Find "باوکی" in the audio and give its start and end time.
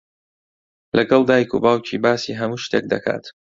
1.63-2.01